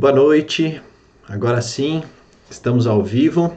[0.00, 0.80] Boa noite,
[1.28, 2.02] agora sim,
[2.50, 3.54] estamos ao vivo.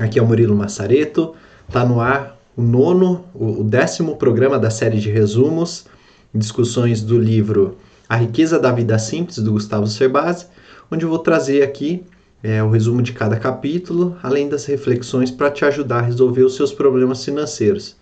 [0.00, 1.36] Aqui é o Murilo Massareto,
[1.68, 5.86] está no ar o nono, o décimo programa da série de resumos,
[6.34, 7.78] discussões do livro
[8.08, 10.48] A Riqueza da Vida Simples, do Gustavo Cerbasi,
[10.90, 12.02] onde eu vou trazer aqui
[12.42, 16.56] é, o resumo de cada capítulo, além das reflexões para te ajudar a resolver os
[16.56, 17.94] seus problemas financeiros.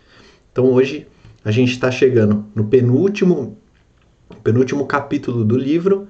[0.51, 1.07] Então hoje
[1.45, 3.59] a gente está chegando no penúltimo,
[4.43, 6.09] penúltimo capítulo do livro,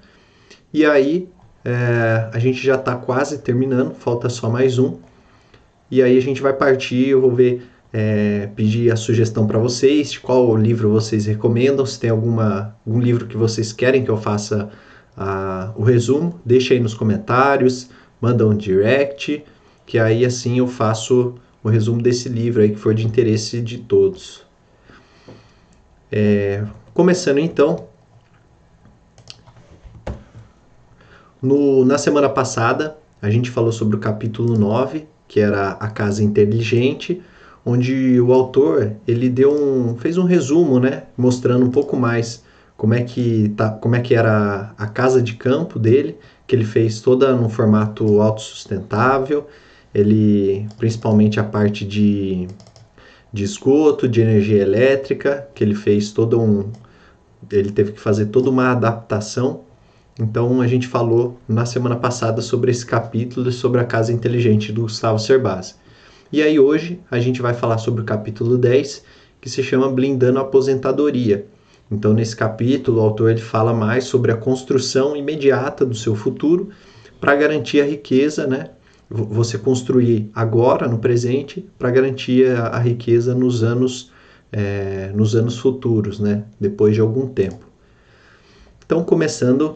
[0.73, 1.29] e aí
[1.65, 4.99] é, a gente já está quase terminando, falta só mais um.
[5.91, 10.13] E aí a gente vai partir, eu vou ver, é, pedir a sugestão para vocês,
[10.13, 14.17] de qual livro vocês recomendam, se tem alguma, algum livro que vocês querem que eu
[14.17, 14.71] faça
[15.17, 19.44] a, o resumo, deixa aí nos comentários, manda um direct,
[19.85, 23.79] que aí assim eu faço o resumo desse livro aí que for de interesse de
[23.79, 24.44] todos.
[26.11, 27.86] É, começando então,
[31.43, 36.22] No, na semana passada, a gente falou sobre o capítulo 9, que era a casa
[36.22, 37.20] inteligente,
[37.66, 42.44] onde o autor ele deu um, fez um resumo, né, mostrando um pouco mais
[42.77, 46.16] como é que tá, como é que era a casa de campo dele,
[46.47, 49.48] que ele fez toda no formato autossustentável,
[49.92, 52.47] ele principalmente a parte de,
[53.33, 56.70] de esgoto, de energia elétrica, que ele fez todo um
[57.50, 59.62] ele teve que fazer toda uma adaptação
[60.18, 64.82] então a gente falou na semana passada sobre esse capítulo sobre a casa inteligente do
[64.82, 65.74] Gustavo Cerbasi.
[66.30, 69.04] E aí hoje a gente vai falar sobre o capítulo 10,
[69.41, 71.46] que se chama Blindando a Aposentadoria.
[71.91, 76.69] Então nesse capítulo o autor ele fala mais sobre a construção imediata do seu futuro
[77.20, 78.70] para garantir a riqueza, né?
[79.08, 84.10] Você construir agora, no presente, para garantir a, riqueza nos anos,
[84.50, 86.44] é, nos anos futuros, né?
[86.58, 87.66] Depois de algum tempo.
[88.84, 89.74] Então, começando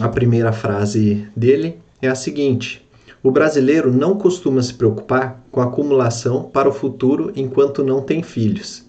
[0.00, 2.86] a primeira frase dele é a seguinte:
[3.22, 8.22] O brasileiro não costuma se preocupar com a acumulação para o futuro enquanto não tem
[8.22, 8.84] filhos.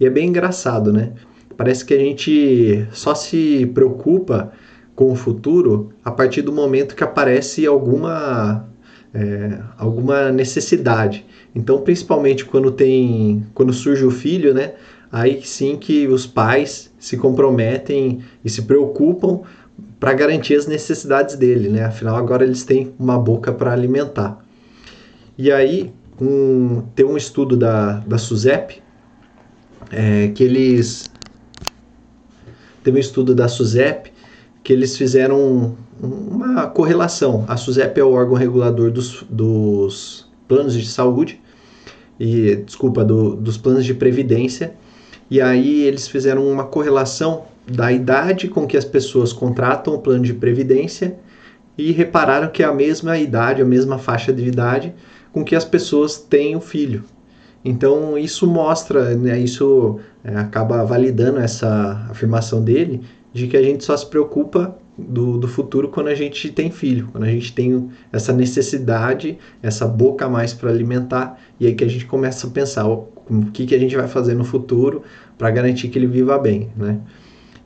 [0.00, 1.12] E é bem engraçado, né?
[1.56, 4.52] Parece que a gente só se preocupa
[4.94, 8.68] com o futuro a partir do momento que aparece alguma
[9.14, 11.24] é, alguma necessidade.
[11.54, 14.74] Então, principalmente quando tem, quando surge o filho, né?
[15.10, 19.40] Aí sim que os pais se comprometem e se preocupam
[19.98, 21.84] para garantir as necessidades dele, né?
[21.84, 24.44] Afinal, agora eles têm uma boca para alimentar.
[25.36, 28.82] E aí, um, tem um estudo da, da SUSEP
[29.90, 31.10] é, que eles.
[32.82, 34.12] Tem um estudo da SUSEP
[34.62, 37.44] que eles fizeram uma correlação.
[37.48, 41.40] A SUSEP é o órgão regulador dos, dos planos de saúde,
[42.18, 44.74] e desculpa, do, dos planos de previdência.
[45.30, 50.24] E aí eles fizeram uma correlação da idade com que as pessoas contratam o plano
[50.24, 51.18] de previdência
[51.76, 54.94] e repararam que é a mesma idade, a mesma faixa de idade
[55.32, 57.04] com que as pessoas têm o filho.
[57.64, 63.02] Então isso mostra, né, isso é, acaba validando essa afirmação dele
[63.32, 67.08] de que a gente só se preocupa do, do futuro quando a gente tem filho,
[67.12, 71.84] quando a gente tem essa necessidade, essa boca a mais para alimentar, e aí que
[71.84, 75.02] a gente começa a pensar o, o que, que a gente vai fazer no futuro
[75.36, 76.98] para garantir que ele viva bem, né?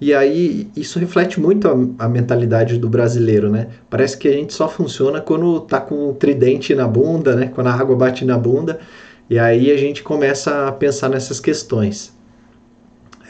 [0.03, 3.69] E aí isso reflete muito a, a, mentalidade do brasileiro, né?
[3.89, 7.53] Parece que a gente só funciona quando tá com o tridente na bunda, né?
[7.55, 8.81] Quando a água bate na bunda,
[9.31, 12.13] e aí a gente começa a pensar nessas questões.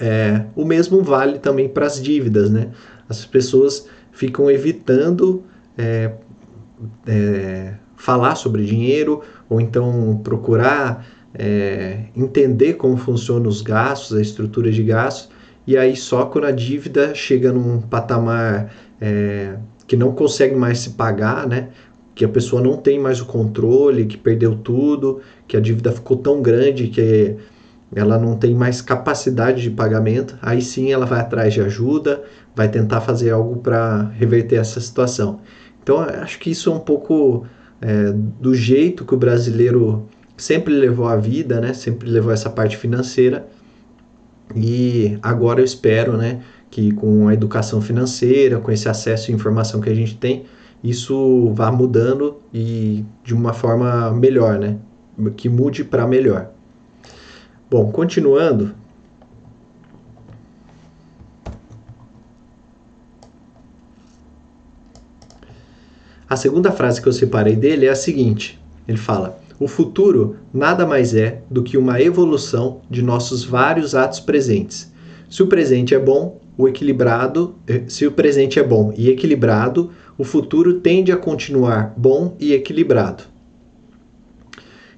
[0.01, 2.71] É, o mesmo vale também para as dívidas, né?
[3.07, 5.43] As pessoas ficam evitando
[5.77, 6.13] é,
[7.07, 14.73] é, falar sobre dinheiro ou então procurar é, entender como funcionam os gastos, a estrutura
[14.73, 15.29] de gastos,
[15.67, 19.57] e aí só quando a dívida chega num patamar é,
[19.87, 21.69] que não consegue mais se pagar, né?
[22.15, 26.17] Que a pessoa não tem mais o controle, que perdeu tudo, que a dívida ficou
[26.17, 27.37] tão grande que
[27.95, 32.23] ela não tem mais capacidade de pagamento, aí sim ela vai atrás de ajuda,
[32.55, 35.41] vai tentar fazer algo para reverter essa situação.
[35.83, 37.47] Então acho que isso é um pouco
[37.81, 41.75] é, do jeito que o brasileiro sempre levou a vida, né?
[41.75, 43.47] Sempre levou essa parte financeira
[44.55, 46.41] e agora eu espero, né,
[46.71, 50.45] que com a educação financeira, com esse acesso à informação que a gente tem,
[50.83, 54.79] isso vá mudando e de uma forma melhor, né?
[55.37, 56.49] Que mude para melhor.
[57.71, 58.75] Bom, continuando.
[66.29, 68.59] A segunda frase que eu separei dele é a seguinte:
[68.89, 74.21] ele fala: o futuro nada mais é do que uma evolução de nossos vários atos
[74.21, 74.93] presentes.
[75.29, 79.91] Se o presente é bom, o equilibrado, eh, se o presente é bom e equilibrado,
[80.19, 83.25] o futuro tende a continuar bom e equilibrado.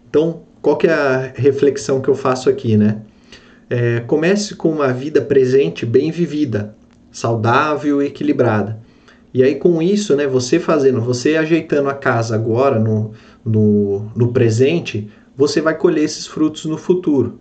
[0.08, 3.02] Então, qual que é a reflexão que eu faço aqui, né?
[3.68, 6.76] É, comece com uma vida presente bem vivida,
[7.10, 8.80] saudável e equilibrada.
[9.34, 13.10] E aí com isso, né, você fazendo, você ajeitando a casa agora no,
[13.44, 17.40] no, no presente, você vai colher esses frutos no futuro.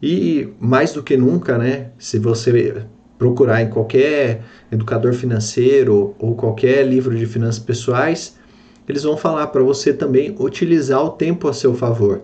[0.00, 2.84] E mais do que nunca, né, se você
[3.18, 8.36] procurar em qualquer educador financeiro ou qualquer livro de finanças pessoais,
[8.88, 12.22] eles vão falar para você também utilizar o tempo a seu favor.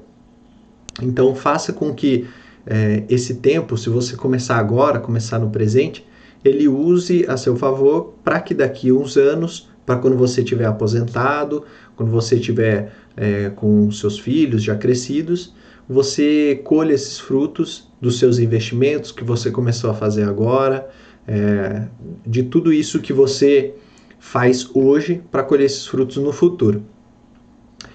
[1.03, 2.29] Então faça com que
[2.65, 6.07] é, esse tempo, se você começar agora, começar no presente,
[6.45, 10.67] ele use a seu favor para que daqui a uns anos, para quando você estiver
[10.67, 11.65] aposentado,
[11.97, 15.55] quando você estiver é, com seus filhos já crescidos,
[15.89, 20.89] você colha esses frutos dos seus investimentos que você começou a fazer agora,
[21.27, 21.87] é,
[22.27, 23.75] de tudo isso que você
[24.19, 26.83] faz hoje para colher esses frutos no futuro.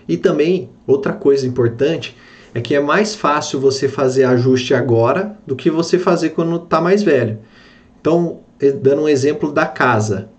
[0.07, 2.16] E também, outra coisa importante
[2.54, 6.81] é que é mais fácil você fazer ajuste agora do que você fazer quando está
[6.81, 7.40] mais velho.
[8.00, 8.40] Então,
[8.81, 10.30] dando um exemplo da casa.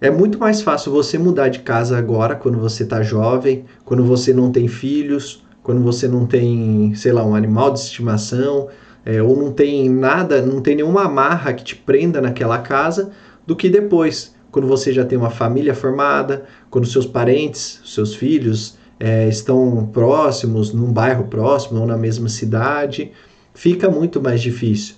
[0.00, 4.32] É muito mais fácil você mudar de casa agora, quando você está jovem, quando você
[4.32, 8.68] não tem filhos, quando você não tem, sei lá, um animal de estimação,
[9.04, 13.10] é, ou não tem nada, não tem nenhuma amarra que te prenda naquela casa,
[13.46, 18.78] do que depois, quando você já tem uma família formada, quando seus parentes, seus filhos
[19.00, 23.12] é, estão próximos, num bairro próximo ou na mesma cidade,
[23.52, 24.94] fica muito mais difícil.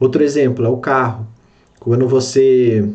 [0.00, 1.26] Outro exemplo é o carro.
[1.80, 2.88] Quando você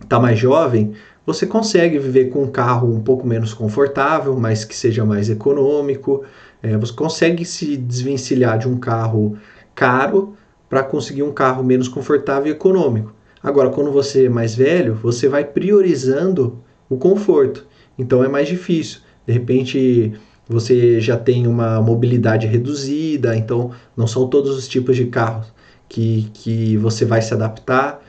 [0.00, 0.92] está mais jovem,
[1.26, 6.24] você consegue viver com um carro um pouco menos confortável, mas que seja mais econômico.
[6.62, 9.36] É, você consegue se desvencilhar de um carro
[9.74, 10.34] caro
[10.68, 13.12] para conseguir um carro menos confortável e econômico.
[13.42, 17.66] Agora, quando você é mais velho, você vai priorizando o conforto.
[17.98, 19.00] Então é mais difícil.
[19.26, 20.12] De repente
[20.48, 25.52] você já tem uma mobilidade reduzida, então não são todos os tipos de carros
[25.90, 28.00] que, que você vai se adaptar.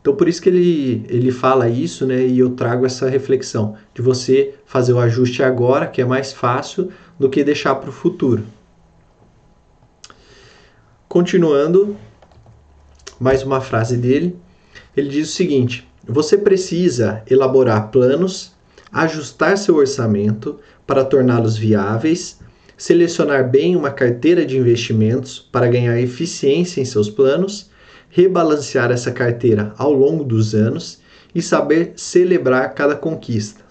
[0.00, 2.24] Então por isso que ele, ele fala isso, né?
[2.24, 6.92] E eu trago essa reflexão de você fazer o ajuste agora, que é mais fácil,
[7.18, 8.44] do que deixar para o futuro.
[11.08, 11.96] Continuando,
[13.18, 14.36] mais uma frase dele.
[14.94, 18.52] Ele diz o seguinte: você precisa elaborar planos,
[18.92, 22.43] ajustar seu orçamento para torná-los viáveis
[22.76, 27.70] selecionar bem uma carteira de investimentos para ganhar eficiência em seus planos,
[28.10, 31.00] rebalancear essa carteira ao longo dos anos
[31.34, 33.62] e saber celebrar cada conquista.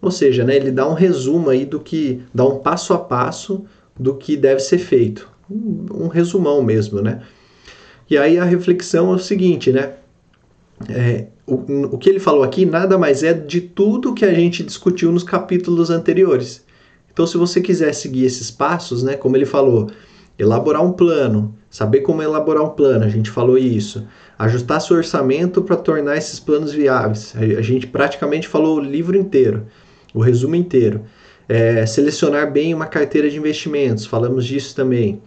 [0.00, 3.64] Ou seja, né, ele dá um resumo aí do que, dá um passo a passo
[3.98, 5.28] do que deve ser feito.
[5.50, 7.22] Um, um resumão mesmo, né?
[8.10, 9.92] E aí a reflexão é o seguinte, né?
[10.88, 11.54] É, o,
[11.94, 15.22] o que ele falou aqui nada mais é de tudo que a gente discutiu nos
[15.22, 16.64] capítulos anteriores.
[17.12, 19.90] Então, se você quiser seguir esses passos, né, como ele falou,
[20.38, 24.06] elaborar um plano, saber como elaborar um plano, a gente falou isso,
[24.38, 27.34] ajustar seu orçamento para tornar esses planos viáveis.
[27.36, 29.66] A gente praticamente falou o livro inteiro,
[30.14, 31.02] o resumo inteiro.
[31.48, 35.20] É, selecionar bem uma carteira de investimentos, falamos disso também.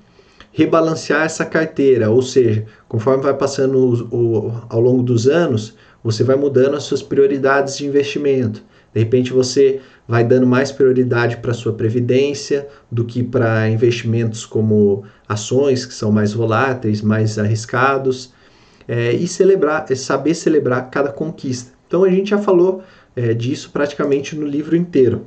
[0.52, 6.24] Rebalancear essa carteira, ou seja, conforme vai passando o, o, ao longo dos anos, você
[6.24, 8.64] vai mudando as suas prioridades de investimento.
[8.96, 15.04] De repente você vai dando mais prioridade para sua previdência do que para investimentos como
[15.28, 18.34] ações que são mais voláteis, mais arriscados,
[18.88, 21.74] é, e celebrar, é saber celebrar cada conquista.
[21.86, 25.26] Então a gente já falou é, disso praticamente no livro inteiro.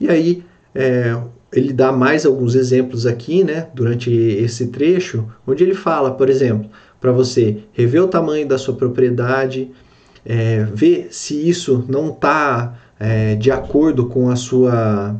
[0.00, 0.42] E aí
[0.74, 1.20] é,
[1.52, 6.70] ele dá mais alguns exemplos aqui, né, durante esse trecho, onde ele fala, por exemplo,
[6.98, 9.70] para você rever o tamanho da sua propriedade,
[10.28, 15.16] é, ver se isso não está é, de acordo com a sua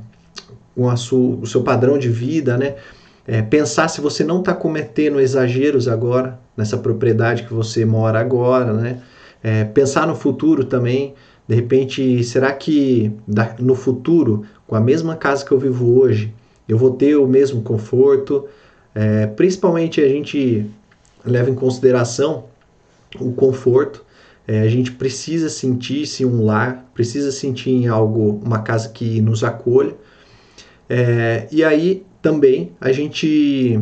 [0.77, 2.77] com a sua, o seu padrão de vida, né?
[3.27, 8.73] É, pensar se você não está cometendo exageros agora nessa propriedade que você mora agora,
[8.75, 9.03] né?
[9.43, 11.15] É, pensar no futuro também.
[11.49, 13.11] De repente, será que
[13.59, 16.33] no futuro, com a mesma casa que eu vivo hoje,
[16.69, 18.47] eu vou ter o mesmo conforto?
[18.95, 20.67] É, principalmente a gente
[21.25, 22.45] leva em consideração
[23.19, 24.05] o conforto
[24.49, 29.45] é, a gente precisa sentir-se um lar, precisa sentir em algo, uma casa que nos
[29.45, 29.95] acolha.
[30.89, 33.79] É, e aí também a gente,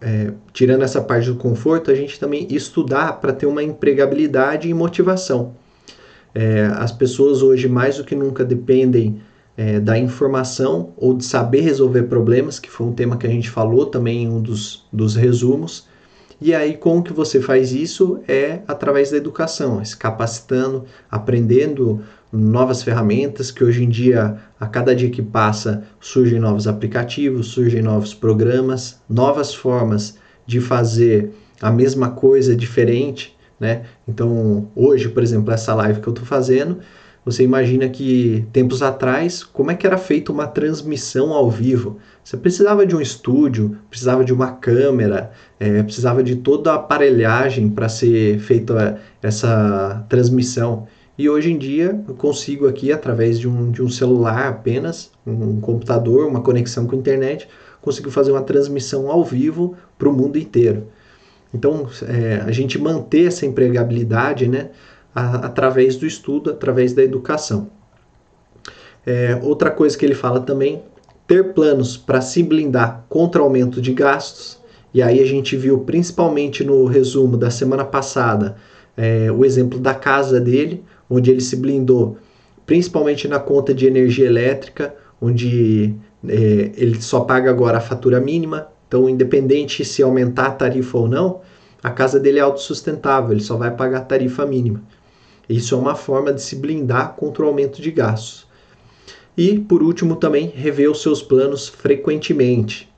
[0.00, 4.72] é, tirando essa parte do conforto, a gente também estudar para ter uma empregabilidade e
[4.72, 5.54] motivação.
[6.34, 9.20] É, as pessoas hoje mais do que nunca dependem
[9.54, 13.50] é, da informação ou de saber resolver problemas, que foi um tema que a gente
[13.50, 15.86] falou também em um dos, dos resumos.
[16.40, 18.20] E aí, como que você faz isso?
[18.28, 24.94] É através da educação, se capacitando, aprendendo novas ferramentas, que hoje em dia, a cada
[24.94, 32.10] dia que passa, surgem novos aplicativos, surgem novos programas, novas formas de fazer a mesma
[32.10, 33.84] coisa diferente, né?
[34.06, 36.80] Então, hoje, por exemplo, essa live que eu estou fazendo,
[37.26, 41.98] você imagina que tempos atrás, como é que era feita uma transmissão ao vivo?
[42.22, 47.68] Você precisava de um estúdio, precisava de uma câmera, é, precisava de toda a aparelhagem
[47.68, 50.86] para ser feita essa transmissão.
[51.18, 55.60] E hoje em dia eu consigo aqui, através de um, de um celular apenas, um
[55.60, 57.48] computador, uma conexão com a internet,
[57.82, 60.86] consigo fazer uma transmissão ao vivo para o mundo inteiro.
[61.52, 64.70] Então, é, a gente manter essa empregabilidade, né?
[65.16, 67.70] A, através do estudo, através da educação.
[69.06, 70.82] É, outra coisa que ele fala também,
[71.26, 74.60] ter planos para se blindar contra aumento de gastos.
[74.92, 78.56] E aí a gente viu principalmente no resumo da semana passada
[78.96, 82.18] é, o exemplo da casa dele, onde ele se blindou
[82.66, 85.94] principalmente na conta de energia elétrica, onde
[86.28, 88.68] é, ele só paga agora a fatura mínima.
[88.88, 91.40] Então, independente se aumentar a tarifa ou não,
[91.82, 94.82] a casa dele é autossustentável, ele só vai pagar a tarifa mínima.
[95.48, 98.46] Isso é uma forma de se blindar contra o aumento de gastos.
[99.36, 102.88] E, por último, também rever os seus planos frequentemente.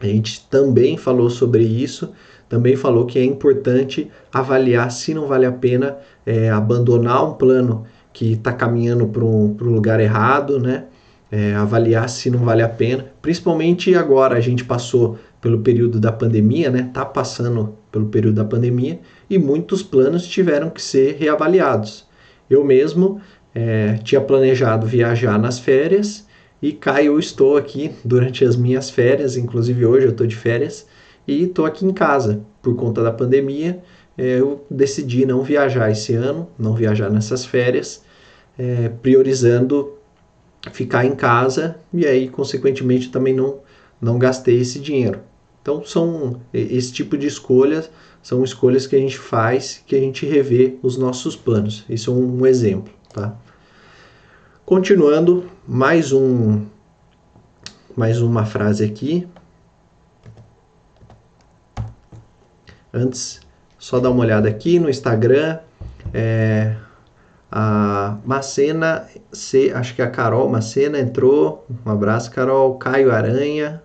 [0.00, 2.12] A gente também falou sobre isso,
[2.48, 5.96] também falou que é importante avaliar se não vale a pena
[6.26, 10.84] é, abandonar um plano que está caminhando para um, lugar errado, né?
[11.30, 16.12] É, avaliar se não vale a pena, principalmente agora a gente passou pelo período da
[16.12, 16.90] pandemia, né?
[16.92, 22.06] Tá passando pelo período da pandemia e muitos planos tiveram que ser reavaliados.
[22.48, 23.20] Eu mesmo
[23.54, 26.26] é, tinha planejado viajar nas férias
[26.60, 30.86] e cá eu estou aqui durante as minhas férias, inclusive hoje eu estou de férias
[31.28, 33.82] e estou aqui em casa por conta da pandemia.
[34.16, 38.04] É, eu decidi não viajar esse ano, não viajar nessas férias,
[38.58, 39.94] é, priorizando
[40.72, 43.60] ficar em casa e aí consequentemente também não
[44.00, 45.20] não gastei esse dinheiro.
[45.62, 47.88] Então são esse tipo de escolhas
[48.22, 51.84] são escolhas que a gente faz, que a gente revê os nossos planos.
[51.88, 53.34] Isso é um, exemplo, tá?
[54.64, 56.64] Continuando, mais um
[57.96, 59.28] mais uma frase aqui.
[62.94, 63.40] Antes,
[63.78, 65.58] só dar uma olhada aqui no Instagram.
[66.14, 66.76] É,
[67.50, 71.66] a Macena, C, acho que a Carol Macena entrou.
[71.84, 72.78] Um abraço, Carol.
[72.78, 73.82] Caio Aranha,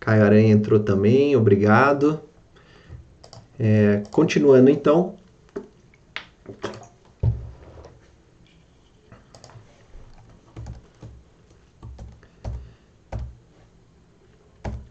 [0.00, 2.20] Caio Aranha entrou também, obrigado.
[3.58, 5.16] É, continuando então.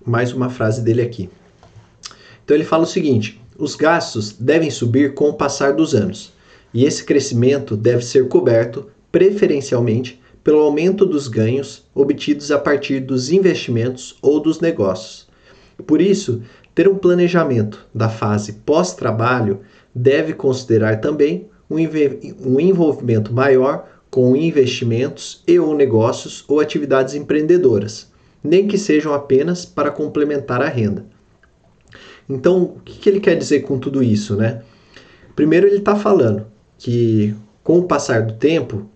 [0.06, 1.30] Mais uma frase dele aqui.
[2.44, 6.34] Então ele fala o seguinte: os gastos devem subir com o passar dos anos,
[6.74, 13.30] e esse crescimento deve ser coberto, preferencialmente, pelo aumento dos ganhos obtidos a partir dos
[13.30, 15.28] investimentos ou dos negócios.
[15.86, 16.42] Por isso,
[16.74, 19.60] ter um planejamento da fase pós-trabalho
[19.94, 28.10] deve considerar também um envolvimento maior com investimentos e ou negócios ou atividades empreendedoras,
[28.42, 31.06] nem que sejam apenas para complementar a renda.
[32.30, 34.62] Então, o que ele quer dizer com tudo isso, né?
[35.36, 37.36] Primeiro, ele está falando que
[37.66, 38.90] com o passar do tempo,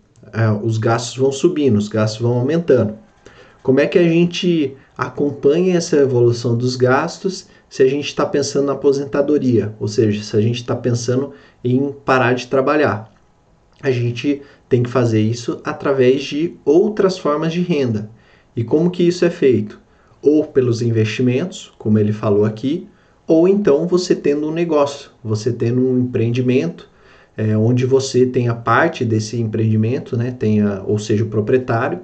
[0.64, 2.96] os gastos vão subindo, os gastos vão aumentando.
[3.64, 8.66] Como é que a gente acompanha essa evolução dos gastos se a gente está pensando
[8.66, 11.34] na aposentadoria, ou seja, se a gente está pensando
[11.64, 13.12] em parar de trabalhar?
[13.82, 18.10] A gente tem que fazer isso através de outras formas de renda.
[18.56, 19.80] E como que isso é feito?
[20.22, 22.88] Ou pelos investimentos, como ele falou aqui,
[23.28, 26.90] ou então você tendo um negócio, você tendo um empreendimento
[27.38, 32.00] é, onde você tenha parte desse empreendimento, né, tenha, ou seja, o proprietário,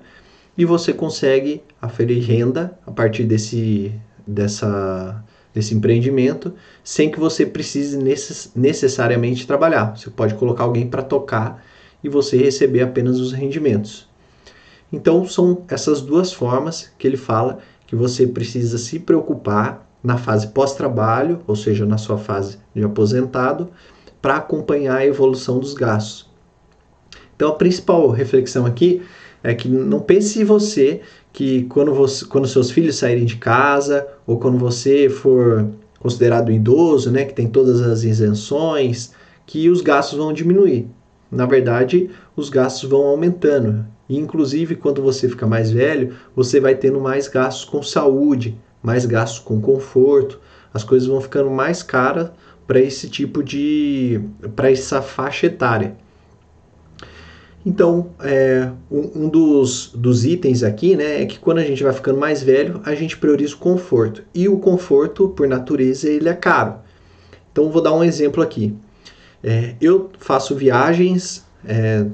[0.58, 3.92] e você consegue aferir renda a partir desse,
[4.26, 6.54] dessa, desse empreendimento,
[6.84, 9.96] sem que você precise necess, necessariamente trabalhar.
[9.96, 11.64] Você pode colocar alguém para tocar
[12.04, 14.08] e você receber apenas os rendimentos.
[14.92, 20.48] Então, são essas duas formas que ele fala que você precisa se preocupar na fase
[20.48, 23.70] pós-trabalho, ou seja, na sua fase de aposentado,
[24.28, 26.30] para acompanhar a evolução dos gastos.
[27.34, 29.02] Então a principal reflexão aqui
[29.42, 31.00] é que não pense você
[31.32, 37.10] que quando, você, quando seus filhos saírem de casa ou quando você for considerado idoso,
[37.10, 39.14] né, que tem todas as isenções,
[39.46, 40.90] que os gastos vão diminuir.
[41.32, 43.86] Na verdade, os gastos vão aumentando.
[44.10, 49.06] E, inclusive, quando você fica mais velho, você vai tendo mais gastos com saúde, mais
[49.06, 50.38] gastos com conforto,
[50.74, 52.30] as coisas vão ficando mais caras
[52.68, 54.22] para esse tipo de.
[54.56, 55.96] para essa faixa etária.
[57.66, 61.92] Então, é, um, um dos, dos itens aqui né, é que quando a gente vai
[61.92, 64.24] ficando mais velho, a gente prioriza o conforto.
[64.34, 66.76] E o conforto, por natureza, ele é caro.
[67.52, 68.74] Então, vou dar um exemplo aqui.
[69.44, 72.06] É, eu faço viagens é,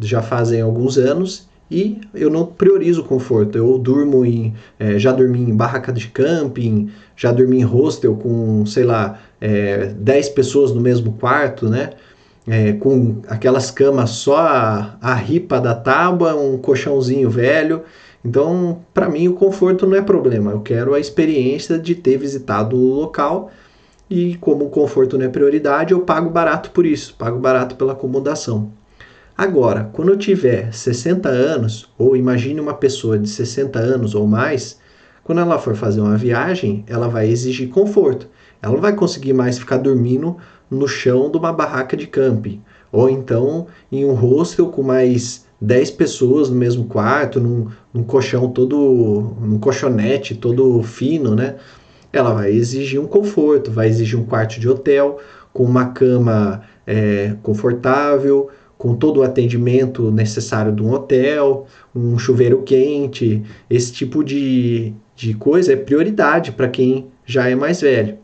[0.00, 3.58] já fazem alguns anos e eu não priorizo o conforto.
[3.58, 4.54] Eu durmo em.
[4.78, 9.86] É, já dormi em barraca de camping, já dormi em hostel com, sei lá, é,
[9.86, 11.90] 10 pessoas no mesmo quarto, né?
[12.46, 17.82] É, com aquelas camas só a, a ripa da tábua, um colchãozinho velho.
[18.24, 20.52] Então, para mim, o conforto não é problema.
[20.52, 23.50] Eu quero a experiência de ter visitado o local
[24.08, 27.94] e, como o conforto não é prioridade, eu pago barato por isso, pago barato pela
[27.94, 28.70] acomodação.
[29.36, 34.78] Agora, quando eu tiver 60 anos, ou imagine uma pessoa de 60 anos ou mais,
[35.24, 38.28] quando ela for fazer uma viagem, ela vai exigir conforto.
[38.62, 40.36] Ela não vai conseguir mais ficar dormindo
[40.70, 42.62] no chão de uma barraca de camping,
[42.92, 48.48] ou então em um hostel com mais 10 pessoas no mesmo quarto, num, num colchão
[48.48, 51.56] todo, num colchonete todo fino, né?
[52.12, 55.18] Ela vai exigir um conforto, vai exigir um quarto de hotel
[55.52, 58.48] com uma cama é, confortável,
[58.84, 65.32] com todo o atendimento necessário de um hotel, um chuveiro quente, esse tipo de, de
[65.32, 68.18] coisa é prioridade para quem já é mais velho.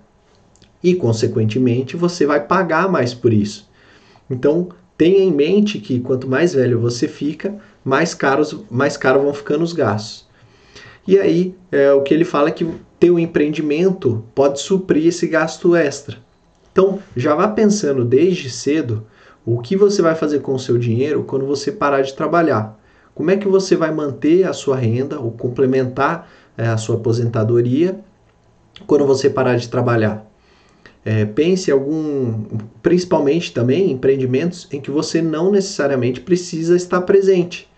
[0.84, 3.70] E, consequentemente, você vai pagar mais por isso.
[4.28, 9.32] Então, tenha em mente que quanto mais velho você fica, mais caros, mais caro vão
[9.32, 10.28] ficando os gastos.
[11.08, 12.66] E aí, é, o que ele fala é que
[13.10, 16.18] um empreendimento pode suprir esse gasto extra.
[16.70, 19.06] Então, já vá pensando desde cedo
[19.44, 22.78] o que você vai fazer com o seu dinheiro quando você parar de trabalhar?
[23.14, 28.00] Como é que você vai manter a sua renda ou complementar é, a sua aposentadoria
[28.86, 30.26] quando você parar de trabalhar?
[31.04, 32.44] É, pense algum,
[32.82, 37.68] principalmente também empreendimentos em que você não necessariamente precisa estar presente.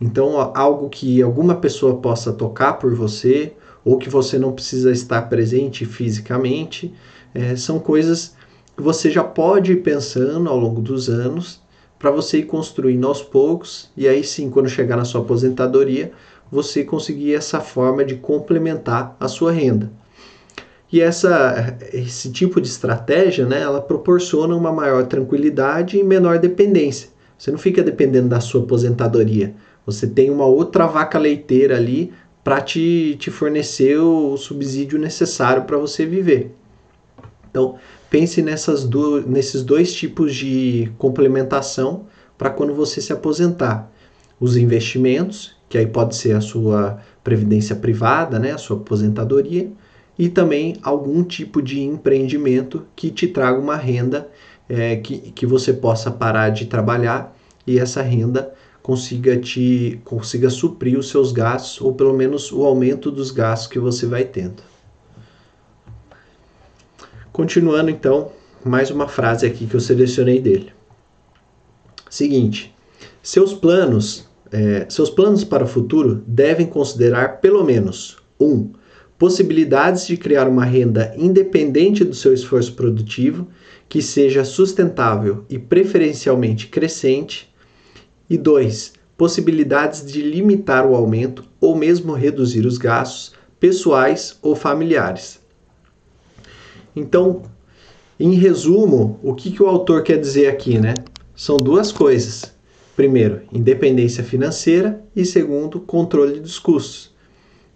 [0.00, 3.52] Então, algo que alguma pessoa possa tocar por você
[3.84, 6.92] ou que você não precisa estar presente fisicamente,
[7.32, 8.34] é, são coisas
[8.76, 11.62] você já pode ir pensando ao longo dos anos
[11.98, 16.12] para você ir construindo aos poucos e aí sim, quando chegar na sua aposentadoria,
[16.50, 19.90] você conseguir essa forma de complementar a sua renda.
[20.92, 27.08] E essa, esse tipo de estratégia, né, ela proporciona uma maior tranquilidade e menor dependência.
[27.36, 29.54] Você não fica dependendo da sua aposentadoria.
[29.84, 32.12] Você tem uma outra vaca leiteira ali
[32.44, 36.54] para te, te fornecer o subsídio necessário para você viver.
[37.50, 37.76] Então,
[38.14, 42.04] pense nessas do, nesses dois tipos de complementação
[42.38, 43.90] para quando você se aposentar.
[44.38, 49.68] Os investimentos, que aí pode ser a sua previdência privada, né, a sua aposentadoria,
[50.16, 54.30] e também algum tipo de empreendimento que te traga uma renda
[54.68, 60.96] é, que, que você possa parar de trabalhar e essa renda consiga te consiga suprir
[60.96, 64.62] os seus gastos ou pelo menos o aumento dos gastos que você vai tendo.
[67.34, 68.30] Continuando então,
[68.64, 70.70] mais uma frase aqui que eu selecionei dele.
[72.08, 72.72] Seguinte:
[73.20, 78.70] seus planos, é, seus planos para o futuro devem considerar pelo menos um
[79.18, 83.48] possibilidades de criar uma renda independente do seu esforço produtivo
[83.88, 87.52] que seja sustentável e preferencialmente crescente.
[88.30, 95.42] E dois, possibilidades de limitar o aumento ou mesmo reduzir os gastos pessoais ou familiares.
[96.94, 97.42] Então,
[98.18, 100.94] em resumo, o que, que o autor quer dizer aqui, né?
[101.34, 102.52] São duas coisas.
[102.96, 107.12] Primeiro, independência financeira e segundo, controle dos custos.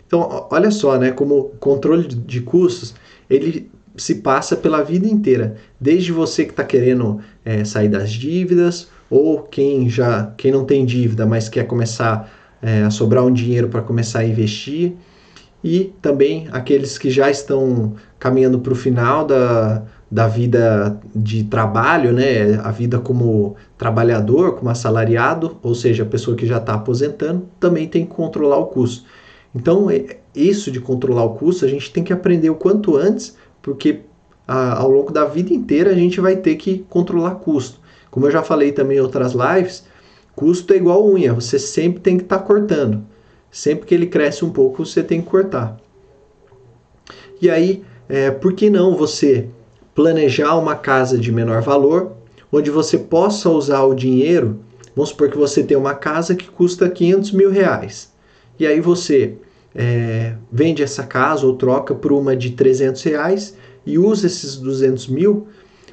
[0.07, 2.95] Então, olha só, né, como controle de custos,
[3.29, 8.89] ele se passa pela vida inteira, desde você que está querendo é, sair das dívidas,
[9.11, 13.69] ou quem já quem não tem dívida, mas quer começar é, a sobrar um dinheiro
[13.69, 14.95] para começar a investir,
[15.63, 22.13] e também aqueles que já estão caminhando para o final da, da vida de trabalho,
[22.13, 22.61] né?
[22.63, 27.89] a vida como trabalhador, como assalariado, ou seja, a pessoa que já está aposentando, também
[27.89, 29.05] tem que controlar o custo.
[29.55, 29.89] Então,
[30.35, 34.01] isso de controlar o custo, a gente tem que aprender o quanto antes, porque
[34.47, 37.81] a, ao longo da vida inteira a gente vai ter que controlar custo.
[38.11, 39.85] Como eu já falei também em outras lives,
[40.35, 43.05] custo é igual unha, você sempre tem que estar tá cortando.
[43.51, 45.79] Sempre que ele cresce um pouco, você tem que cortar.
[47.41, 49.49] E aí, é, por que não você
[49.95, 52.13] planejar uma casa de menor valor,
[52.53, 54.61] onde você possa usar o dinheiro?
[54.95, 58.13] Vamos supor que você tem uma casa que custa 500 mil reais.
[58.59, 59.37] E aí você
[59.75, 63.57] é, vende essa casa ou troca por uma de 300 reais
[63.87, 65.47] e usa esses 200 mil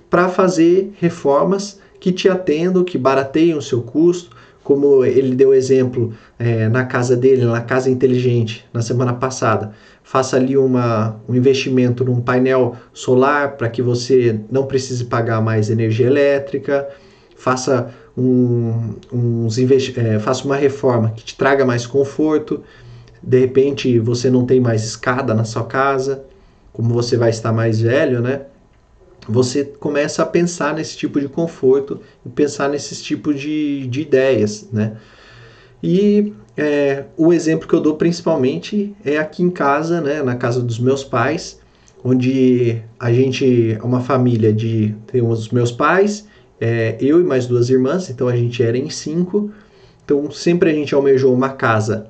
[0.10, 4.35] para fazer reformas que te atendam, que barateiam o seu custo,
[4.66, 9.72] como ele deu exemplo é, na casa dele, na casa inteligente, na semana passada.
[10.04, 15.70] Faça ali uma, um investimento num painel solar para que você não precise pagar mais
[15.70, 16.90] energia elétrica.
[17.38, 22.64] Faça, um, uns é, faça uma reforma que te traga mais conforto.
[23.22, 26.24] De repente você não tem mais escada na sua casa,
[26.74, 28.42] como você vai estar mais velho, né?
[29.28, 34.68] Você começa a pensar nesse tipo de conforto e pensar nesses tipos de, de ideias,
[34.72, 34.98] né?
[35.82, 40.62] E é, o exemplo que eu dou principalmente é aqui em casa, né, na casa
[40.62, 41.60] dos meus pais,
[42.04, 46.28] onde a gente é uma família de tem os meus pais,
[46.60, 49.52] é, eu e mais duas irmãs, então a gente era em cinco.
[50.04, 52.08] Então sempre a gente almejou uma casa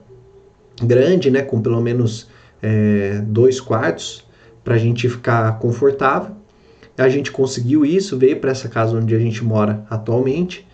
[0.81, 2.29] grande, né, com pelo menos
[2.61, 4.25] é, dois quartos
[4.63, 6.35] para a gente ficar confortável.
[6.97, 10.65] A gente conseguiu isso, veio para essa casa onde a gente mora atualmente.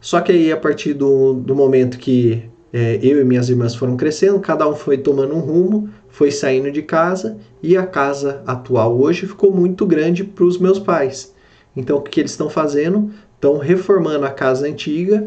[0.00, 3.96] Só que aí, a partir do, do momento que é, eu e minhas irmãs foram
[3.96, 8.98] crescendo, cada um foi tomando um rumo, foi saindo de casa e a casa atual
[8.98, 11.34] hoje ficou muito grande para os meus pais.
[11.76, 13.10] Então, o que eles estão fazendo?
[13.34, 15.26] Estão reformando a casa antiga,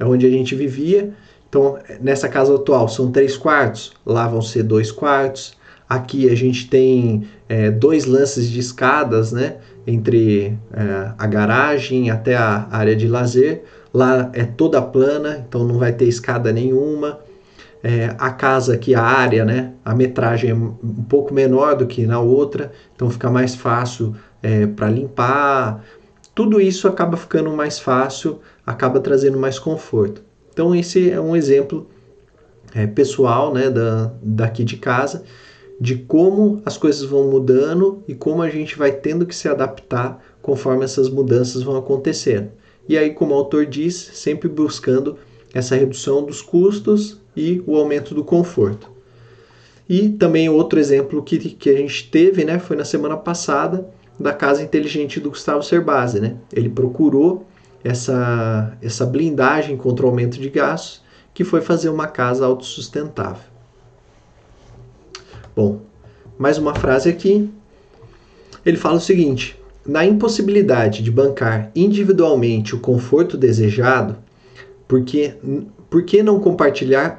[0.00, 1.12] onde a gente vivia.
[1.48, 5.56] Então, nessa casa atual são três quartos, lá vão ser dois quartos.
[5.88, 9.56] Aqui a gente tem é, dois lances de escadas, né?
[9.86, 13.64] Entre é, a garagem até a área de lazer.
[13.92, 17.20] Lá é toda plana, então não vai ter escada nenhuma.
[17.82, 19.72] É, a casa aqui, a área, né?
[19.84, 24.66] A metragem é um pouco menor do que na outra, então fica mais fácil é,
[24.66, 25.84] para limpar.
[26.34, 30.22] Tudo isso acaba ficando mais fácil, acaba trazendo mais conforto.
[30.50, 31.86] Então esse é um exemplo
[32.74, 33.68] é, pessoal, né?
[33.68, 35.22] Da, daqui de casa
[35.80, 40.22] de como as coisas vão mudando e como a gente vai tendo que se adaptar
[40.40, 42.50] conforme essas mudanças vão acontecendo.
[42.88, 45.16] E aí, como o autor diz, sempre buscando
[45.52, 48.90] essa redução dos custos e o aumento do conforto.
[49.88, 54.32] E também outro exemplo que, que a gente teve né, foi na semana passada da
[54.32, 56.20] casa inteligente do Gustavo Cerbasi.
[56.20, 56.36] Né?
[56.52, 57.46] Ele procurou
[57.82, 63.53] essa, essa blindagem contra o aumento de gastos, que foi fazer uma casa autossustentável.
[65.56, 65.82] Bom,
[66.36, 67.48] mais uma frase aqui.
[68.66, 74.16] Ele fala o seguinte: na impossibilidade de bancar individualmente o conforto desejado,
[74.88, 75.34] porque,
[75.88, 77.14] por que não compartilhar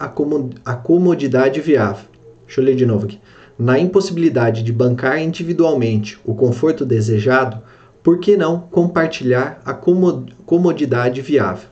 [0.65, 2.05] a comodidade viável?
[2.45, 3.19] Deixa eu ler de novo aqui.
[3.57, 7.61] Na impossibilidade de bancar individualmente o conforto desejado,
[8.03, 11.69] por que não compartilhar a comodidade viável?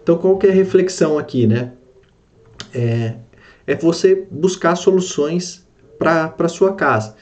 [0.00, 1.72] Então, qual que é a reflexão aqui, né?
[2.72, 3.14] É,
[3.66, 5.65] é você buscar soluções
[5.98, 7.14] para sua casa.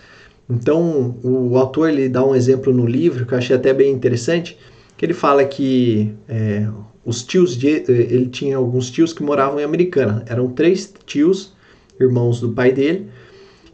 [0.48, 4.58] Então, o autor ele dá um exemplo no livro que eu achei até bem interessante,
[4.96, 6.68] que ele fala que é,
[7.04, 10.22] os tios de, ele tinha alguns tios que moravam em Americana.
[10.26, 11.54] Eram três tios,
[11.98, 13.08] irmãos do pai dele,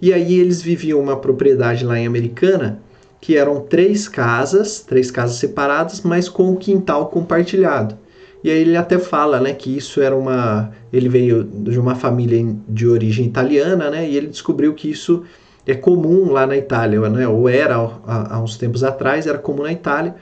[0.01, 2.81] e aí eles viviam uma propriedade lá em Americana
[3.21, 7.99] que eram três casas, três casas separadas, mas com o quintal compartilhado.
[8.42, 12.57] E aí ele até fala, né, que isso era uma, ele veio de uma família
[12.68, 15.24] de origem italiana, né, e ele descobriu que isso
[15.66, 19.72] é comum lá na Itália, né, ou era há, uns tempos atrás, era comum na
[19.72, 20.14] Itália,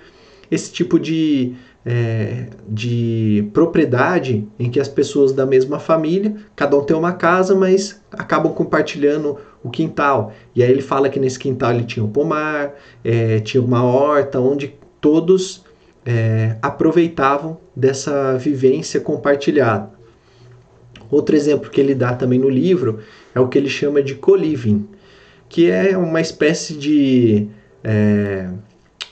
[0.50, 1.54] esse tipo de,
[1.86, 7.54] é, de propriedade em que as pessoas da mesma família, cada um tem uma casa,
[7.54, 10.32] mas acabam compartilhando o quintal.
[10.56, 14.40] E aí ele fala que nesse quintal ele tinha um pomar, é, tinha uma horta,
[14.40, 15.67] onde todos
[16.08, 19.90] é, aproveitavam dessa vivência compartilhada.
[21.10, 23.00] Outro exemplo que ele dá também no livro
[23.34, 24.88] é o que ele chama de co-living,
[25.50, 27.48] que é uma espécie de
[27.84, 28.48] é,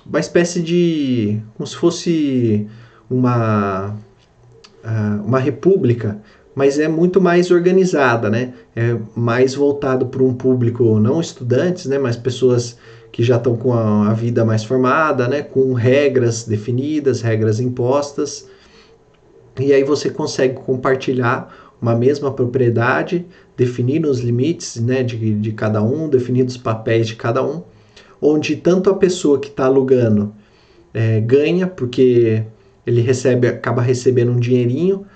[0.07, 2.67] uma espécie de como se fosse
[3.11, 3.95] uma
[5.25, 6.23] uma república,
[6.55, 8.55] mas é muito mais organizada, né?
[8.75, 11.99] É mais voltado para um público não estudantes, né?
[11.99, 12.79] Mas pessoas
[13.17, 18.47] que já estão com a, a, vida mais formada, né, com regras definidas, regras impostas,
[19.59, 23.25] e aí você consegue compartilhar uma mesma propriedade,
[23.57, 27.63] definir os limites né, de, de cada um, definir os papéis de cada um,
[28.21, 30.35] onde tanto a pessoa que está alugando
[30.93, 32.43] é, ganha, porque
[32.87, 35.07] ele recebe, acaba recebendo um dinheirinho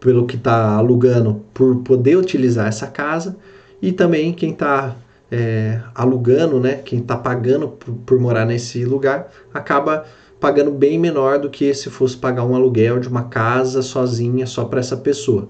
[0.00, 3.36] pelo que está alugando por poder utilizar essa casa,
[3.82, 4.96] e também quem está
[5.32, 10.04] é, alugando, né, quem está pagando por, por, morar nesse lugar, acaba
[10.38, 14.64] pagando bem menor do que se fosse pagar um aluguel de uma casa sozinha só
[14.66, 15.48] para essa pessoa.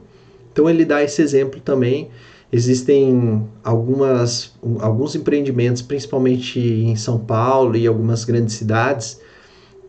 [0.53, 2.11] Então ele dá esse exemplo também
[2.53, 9.19] existem algumas, alguns empreendimentos, principalmente em São Paulo e algumas grandes cidades,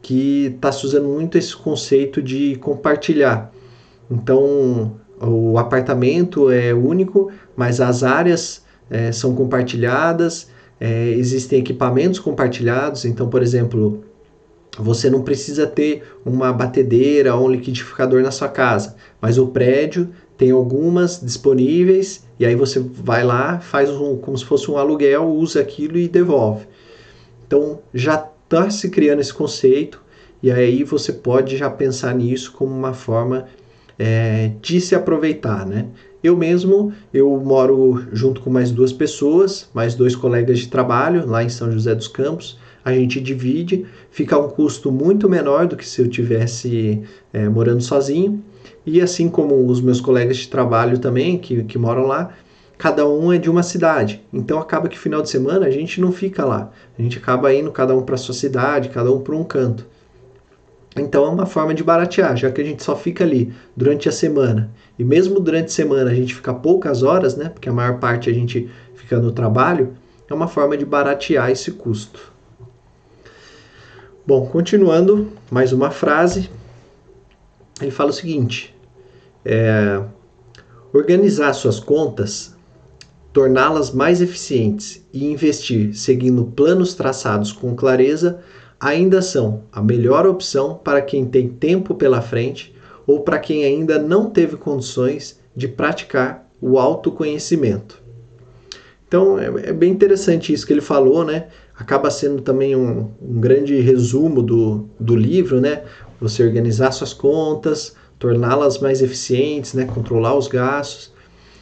[0.01, 3.51] que está se usando muito esse conceito de compartilhar.
[4.09, 13.05] Então, o apartamento é único, mas as áreas é, são compartilhadas, é, existem equipamentos compartilhados.
[13.05, 14.03] Então, por exemplo,
[14.77, 20.09] você não precisa ter uma batedeira ou um liquidificador na sua casa, mas o prédio
[20.37, 25.29] tem algumas disponíveis e aí você vai lá, faz um, como se fosse um aluguel,
[25.29, 26.67] usa aquilo e devolve.
[27.45, 30.01] Então já está se criando esse conceito
[30.41, 33.47] e aí você pode já pensar nisso como uma forma
[33.97, 35.87] é, de se aproveitar, né?
[36.23, 41.43] Eu mesmo, eu moro junto com mais duas pessoas, mais dois colegas de trabalho lá
[41.43, 42.57] em São José dos Campos.
[42.85, 47.01] A gente divide, fica um custo muito menor do que se eu tivesse
[47.33, 48.41] é, morando sozinho.
[48.85, 52.33] E assim como os meus colegas de trabalho também, que, que moram lá,
[52.77, 54.21] cada um é de uma cidade.
[54.31, 56.71] Então acaba que final de semana a gente não fica lá.
[56.97, 59.85] A gente acaba indo cada um para sua cidade, cada um para um canto.
[60.95, 64.11] Então é uma forma de baratear, já que a gente só fica ali durante a
[64.11, 64.71] semana.
[64.97, 67.49] E mesmo durante a semana a gente fica poucas horas, né?
[67.49, 69.93] Porque a maior parte a gente fica no trabalho,
[70.29, 72.31] é uma forma de baratear esse custo.
[74.25, 76.49] Bom, continuando, mais uma frase.
[77.81, 78.73] Ele fala o seguinte:
[79.43, 80.01] é,
[80.93, 82.55] organizar suas contas,
[83.33, 88.39] torná-las mais eficientes e investir seguindo planos traçados com clareza
[88.83, 92.75] ainda são a melhor opção para quem tem tempo pela frente
[93.07, 98.01] ou para quem ainda não teve condições de praticar o autoconhecimento.
[99.07, 101.47] Então é, é bem interessante isso que ele falou, né?
[101.77, 105.83] Acaba sendo também um, um grande resumo do, do livro, né?
[106.19, 109.85] Você organizar suas contas, torná-las mais eficientes, né?
[109.85, 111.13] controlar os gastos,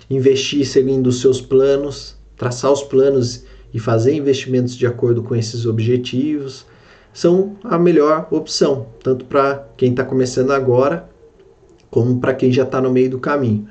[0.10, 5.66] investir seguindo os seus planos, traçar os planos e fazer investimentos de acordo com esses
[5.66, 6.66] objetivos,
[7.14, 11.10] são a melhor opção, tanto para quem está começando agora,
[11.90, 13.68] como para quem já está no meio do caminho.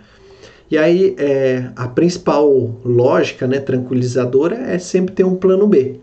[0.71, 2.49] E aí, é, a principal
[2.85, 5.99] lógica né, tranquilizadora é sempre ter um plano B.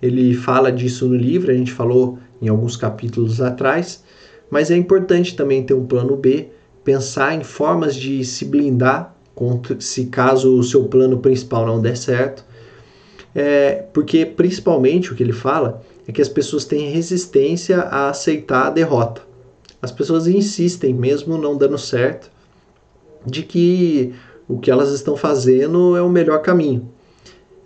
[0.00, 4.04] Ele fala disso no livro, a gente falou em alguns capítulos atrás,
[4.50, 6.48] mas é importante também ter um plano B,
[6.84, 11.96] pensar em formas de se blindar contra, se caso o seu plano principal não der
[11.96, 12.44] certo.
[13.34, 18.66] É, porque principalmente o que ele fala é que as pessoas têm resistência a aceitar
[18.66, 19.22] a derrota.
[19.80, 22.30] As pessoas insistem, mesmo não dando certo,
[23.24, 24.14] de que
[24.48, 26.88] o que elas estão fazendo é o melhor caminho.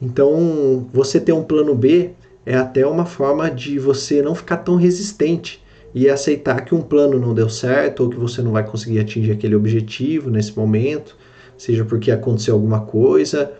[0.00, 2.12] Então, você ter um plano B
[2.46, 5.62] é até uma forma de você não ficar tão resistente
[5.94, 9.32] e aceitar que um plano não deu certo ou que você não vai conseguir atingir
[9.32, 11.16] aquele objetivo nesse momento,
[11.56, 13.52] seja porque aconteceu alguma coisa,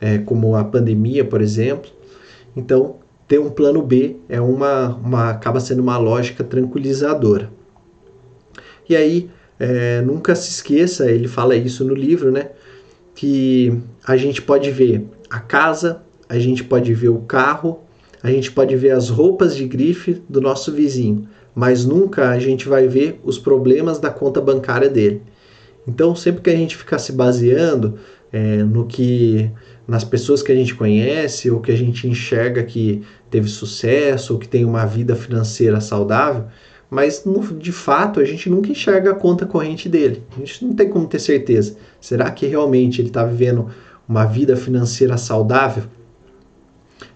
[0.00, 1.90] é, como a pandemia, por exemplo.
[2.54, 2.96] Então,
[3.26, 7.50] ter um plano B é uma, uma acaba sendo uma lógica tranquilizadora.
[8.88, 12.50] E aí, é, nunca se esqueça, ele fala isso no livro, né?
[13.14, 17.80] Que a gente pode ver a casa, a gente pode ver o carro,
[18.22, 22.68] a gente pode ver as roupas de grife do nosso vizinho, mas nunca a gente
[22.68, 25.22] vai ver os problemas da conta bancária dele.
[25.86, 27.98] Então, sempre que a gente ficar se baseando
[28.32, 29.50] é, no que
[29.86, 34.38] nas pessoas que a gente conhece ou que a gente enxerga que teve sucesso ou
[34.38, 36.46] que tem uma vida financeira saudável,
[36.90, 40.22] mas no, de fato a gente nunca enxerga a conta corrente dele.
[40.36, 41.76] A gente não tem como ter certeza.
[42.00, 43.68] Será que realmente ele está vivendo
[44.08, 45.84] uma vida financeira saudável?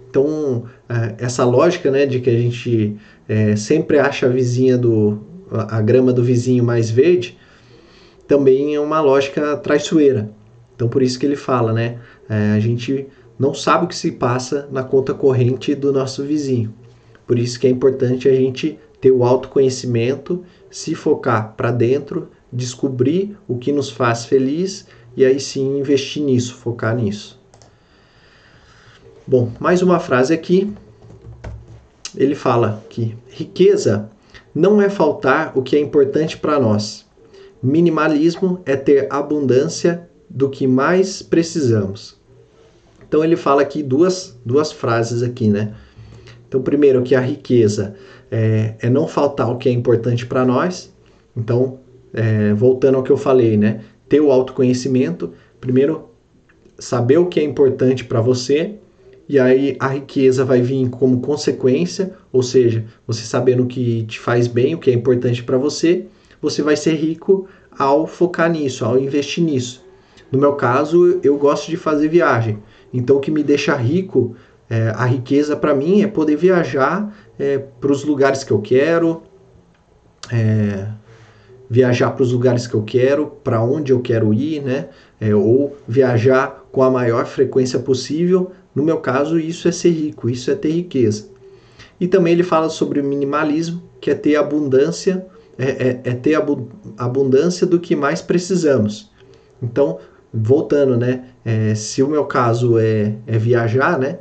[0.09, 2.97] Então, é, essa lógica né, de que a gente
[3.29, 7.37] é, sempre acha a vizinha do a grama do vizinho mais verde
[8.29, 10.31] também é uma lógica traiçoeira.
[10.77, 11.99] Então, por isso que ele fala, né?
[12.31, 16.73] É, a gente não sabe o que se passa na conta corrente do nosso vizinho.
[17.27, 23.37] Por isso que é importante a gente ter o autoconhecimento, se focar para dentro, descobrir
[23.49, 27.41] o que nos faz feliz e aí sim investir nisso, focar nisso.
[29.27, 30.73] Bom, mais uma frase aqui.
[32.17, 34.09] Ele fala que riqueza
[34.55, 37.07] não é faltar o que é importante para nós.
[37.63, 42.20] Minimalismo é ter abundância do que mais precisamos.
[43.11, 45.75] Então ele fala aqui duas, duas frases aqui, né?
[46.49, 47.97] Então, primeiro, que a riqueza
[48.31, 50.95] é, é não faltar o que é importante para nós.
[51.37, 51.81] Então,
[52.15, 53.81] é, voltando ao que eu falei, né?
[54.09, 55.33] Ter o autoconhecimento.
[55.61, 56.05] Primeiro,
[56.79, 58.77] saber o que é importante para você.
[59.29, 64.21] E aí a riqueza vai vir como consequência, ou seja, você sabendo o que te
[64.21, 66.07] faz bem, o que é importante para você,
[66.41, 69.85] você vai ser rico ao focar nisso, ao investir nisso.
[70.31, 72.59] No meu caso, eu gosto de fazer viagem.
[72.93, 74.35] Então, o que me deixa rico,
[74.69, 79.23] é, a riqueza para mim é poder viajar é, para os lugares que eu quero,
[80.33, 80.87] é,
[81.69, 84.89] viajar para os lugares que eu quero, para onde eu quero ir, né?
[85.21, 88.51] É, ou viajar com a maior frequência possível.
[88.75, 91.29] No meu caso, isso é ser rico, isso é ter riqueza.
[92.01, 95.27] E também ele fala sobre o minimalismo, que é ter abundância,
[95.59, 96.41] é, é, é ter
[96.97, 99.11] abundância do que mais precisamos.
[99.63, 99.99] Então,
[100.33, 101.25] voltando, né?
[101.45, 104.19] É, se o meu caso é, é viajar, né?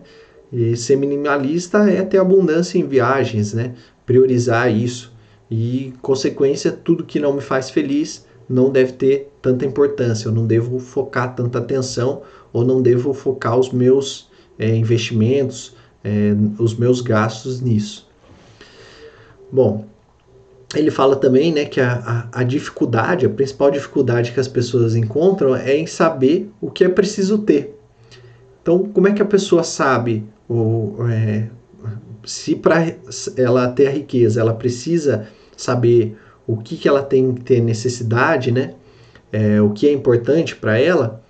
[0.51, 3.73] E ser minimalista é ter abundância em viagens, né?
[4.05, 5.13] Priorizar isso.
[5.49, 10.27] E, consequência, tudo que não me faz feliz não deve ter tanta importância.
[10.27, 16.33] Eu não devo focar tanta atenção ou não devo focar os meus é, investimentos, é,
[16.57, 18.07] os meus gastos nisso.
[19.51, 19.85] Bom,
[20.75, 24.95] ele fala também né, que a, a, a, dificuldade, a principal dificuldade que as pessoas
[24.95, 27.75] encontram é em saber o que é preciso ter.
[28.61, 31.47] Então, como é que a pessoa sabe o, é,
[32.23, 32.95] se para
[33.35, 35.27] ela ter a riqueza ela precisa
[35.57, 38.73] saber o que, que ela tem que ter necessidade, né?
[39.31, 41.23] É, o que é importante para ela,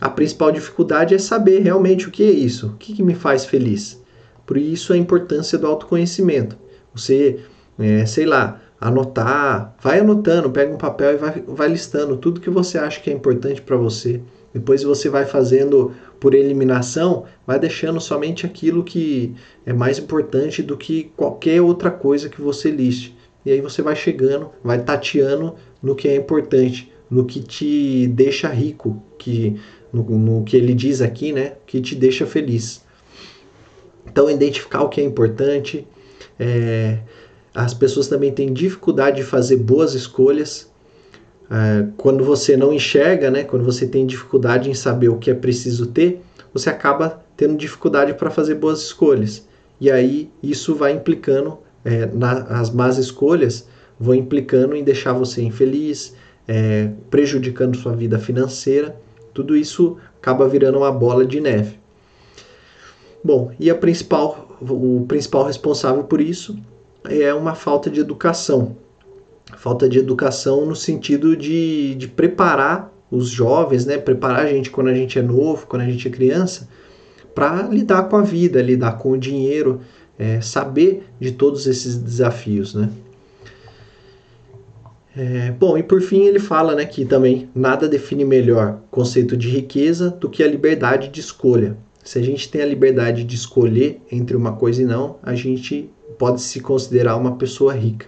[0.00, 3.44] a principal dificuldade é saber realmente o que é isso, o que, que me faz
[3.44, 4.02] feliz.
[4.44, 6.56] Por isso a importância do autoconhecimento.
[6.92, 7.40] Você,
[7.78, 12.50] é, sei lá, anotar, vai anotando, pega um papel e vai, vai listando tudo que
[12.50, 14.20] você acha que é importante para você.
[14.52, 19.34] Depois você vai fazendo por eliminação, vai deixando somente aquilo que
[19.66, 23.16] é mais importante do que qualquer outra coisa que você liste.
[23.44, 28.48] E aí você vai chegando, vai tateando no que é importante, no que te deixa
[28.48, 29.60] rico, que
[29.92, 32.84] no, no que ele diz aqui, né, que te deixa feliz.
[34.06, 35.86] Então identificar o que é importante,
[36.38, 36.98] é,
[37.56, 40.70] as pessoas também têm dificuldade de fazer boas escolhas.
[41.50, 45.34] É, quando você não enxerga, né, quando você tem dificuldade em saber o que é
[45.34, 46.20] preciso ter,
[46.52, 49.48] você acaba tendo dificuldade para fazer boas escolhas.
[49.80, 52.10] E aí isso vai implicando, é,
[52.50, 53.66] as más escolhas
[53.98, 56.14] vão implicando em deixar você infeliz,
[56.46, 58.94] é, prejudicando sua vida financeira.
[59.32, 61.78] Tudo isso acaba virando uma bola de neve.
[63.24, 66.54] Bom, e a principal, o principal responsável por isso
[67.08, 68.76] é uma falta de educação.
[69.56, 73.96] Falta de educação no sentido de, de preparar os jovens, né?
[73.98, 76.68] preparar a gente quando a gente é novo, quando a gente é criança,
[77.34, 79.80] para lidar com a vida, lidar com o dinheiro,
[80.18, 82.74] é, saber de todos esses desafios.
[82.74, 82.88] Né?
[85.16, 89.36] É, bom, e por fim ele fala né, que também nada define melhor o conceito
[89.36, 91.76] de riqueza do que a liberdade de escolha.
[92.04, 95.90] Se a gente tem a liberdade de escolher entre uma coisa e não, a gente
[96.18, 98.06] pode se considerar uma pessoa rica.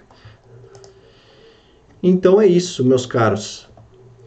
[2.02, 3.68] Então é isso, meus caros.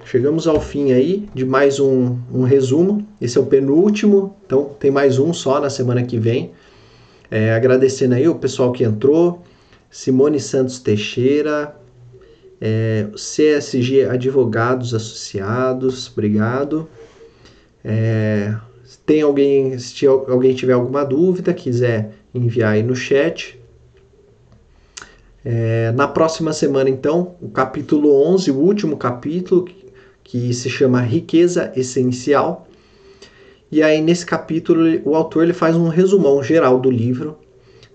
[0.03, 3.07] Chegamos ao fim aí de mais um, um resumo.
[3.21, 6.51] Esse é o penúltimo, então tem mais um só na semana que vem.
[7.29, 9.41] É, agradecendo aí o pessoal que entrou,
[9.89, 11.77] Simone Santos Teixeira,
[12.59, 16.89] é, CSG Advogados Associados, obrigado.
[17.85, 18.53] É,
[19.05, 23.60] tem alguém, se alguém tiver alguma dúvida, quiser enviar aí no chat,
[25.43, 29.67] é, na próxima semana, então, o capítulo 11, o último capítulo,
[30.23, 32.67] que se chama Riqueza Essencial.
[33.71, 37.37] E aí, nesse capítulo, o autor ele faz um resumão geral do livro,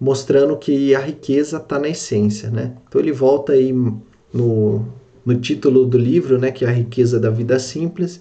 [0.00, 2.50] mostrando que a riqueza está na essência.
[2.50, 2.74] Né?
[2.88, 3.72] Então, ele volta aí
[4.32, 4.84] no,
[5.24, 8.20] no título do livro, né, que é a riqueza da vida simples,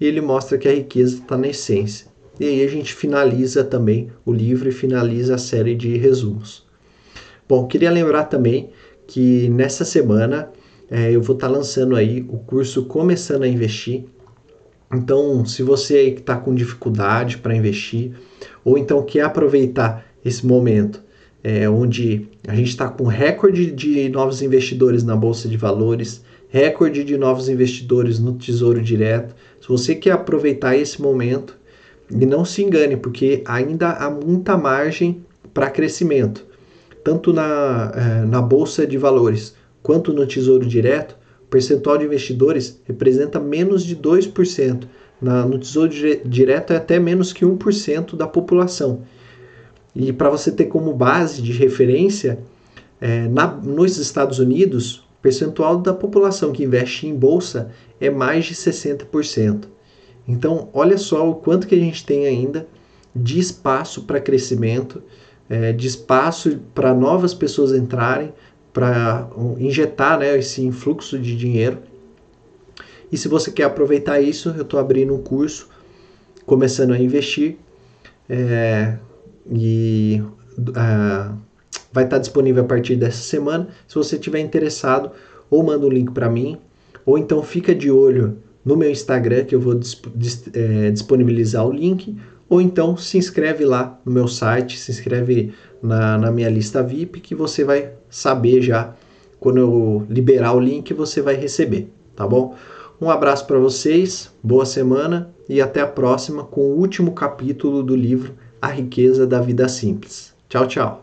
[0.00, 2.06] e ele mostra que a riqueza está na essência.
[2.38, 6.69] E aí a gente finaliza também o livro e finaliza a série de resumos.
[7.50, 8.70] Bom, queria lembrar também
[9.08, 10.52] que nessa semana
[10.88, 14.04] é, eu vou estar tá lançando aí o curso Começando a Investir.
[14.94, 18.12] Então, se você está com dificuldade para investir,
[18.64, 21.02] ou então quer aproveitar esse momento
[21.42, 27.02] é, onde a gente está com recorde de novos investidores na Bolsa de Valores, recorde
[27.02, 31.58] de novos investidores no Tesouro Direto, se você quer aproveitar esse momento,
[32.08, 36.48] e não se engane, porque ainda há muita margem para crescimento
[37.02, 42.80] tanto na, é, na bolsa de valores quanto no tesouro direto, o percentual de investidores
[42.84, 44.84] representa menos de 2%.
[45.20, 45.90] Na, no tesouro
[46.24, 49.02] direto é até menos que 1% da população.
[49.94, 52.38] E para você ter como base de referência,
[53.00, 57.70] é, na, nos Estados Unidos, o percentual da população que investe em bolsa
[58.00, 59.64] é mais de 60%.
[60.28, 62.66] Então, olha só o quanto que a gente tem ainda
[63.14, 65.02] de espaço para crescimento
[65.50, 68.32] é, de espaço para novas pessoas entrarem,
[68.72, 69.28] para
[69.58, 71.78] injetar né, esse influxo de dinheiro.
[73.10, 75.68] E se você quer aproveitar isso, eu estou abrindo um curso,
[76.46, 77.56] começando a investir,
[78.28, 78.96] é,
[79.50, 80.22] e
[80.56, 81.36] uh,
[81.92, 83.66] vai estar disponível a partir dessa semana.
[83.88, 85.10] Se você tiver interessado,
[85.50, 86.56] ou manda um link para mim,
[87.04, 91.72] ou então fica de olho no meu Instagram que eu vou disp é, disponibilizar o
[91.72, 92.16] link,
[92.50, 97.20] ou então se inscreve lá no meu site, se inscreve na, na minha lista VIP
[97.20, 98.92] que você vai saber já
[99.38, 102.56] quando eu liberar o link você vai receber, tá bom?
[103.00, 107.96] Um abraço para vocês, boa semana e até a próxima com o último capítulo do
[107.96, 110.34] livro A Riqueza da Vida Simples.
[110.48, 110.98] Tchau, tchau.